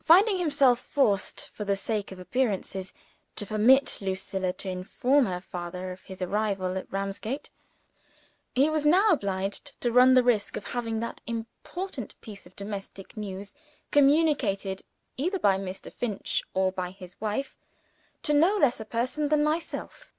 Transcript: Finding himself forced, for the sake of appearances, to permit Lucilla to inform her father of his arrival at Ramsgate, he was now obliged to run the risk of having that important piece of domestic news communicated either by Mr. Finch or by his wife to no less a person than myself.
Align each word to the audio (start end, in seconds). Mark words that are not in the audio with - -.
Finding 0.00 0.38
himself 0.38 0.78
forced, 0.78 1.48
for 1.48 1.64
the 1.64 1.74
sake 1.74 2.12
of 2.12 2.20
appearances, 2.20 2.92
to 3.34 3.44
permit 3.44 3.98
Lucilla 4.00 4.52
to 4.52 4.68
inform 4.70 5.26
her 5.26 5.40
father 5.40 5.90
of 5.90 6.02
his 6.02 6.22
arrival 6.22 6.78
at 6.78 6.86
Ramsgate, 6.92 7.50
he 8.54 8.70
was 8.70 8.86
now 8.86 9.10
obliged 9.10 9.80
to 9.80 9.90
run 9.90 10.14
the 10.14 10.22
risk 10.22 10.56
of 10.56 10.66
having 10.68 11.00
that 11.00 11.20
important 11.26 12.14
piece 12.20 12.46
of 12.46 12.54
domestic 12.54 13.16
news 13.16 13.54
communicated 13.90 14.82
either 15.16 15.40
by 15.40 15.58
Mr. 15.58 15.92
Finch 15.92 16.44
or 16.54 16.70
by 16.70 16.92
his 16.92 17.20
wife 17.20 17.56
to 18.22 18.32
no 18.32 18.54
less 18.54 18.78
a 18.78 18.84
person 18.84 19.30
than 19.30 19.42
myself. 19.42 20.12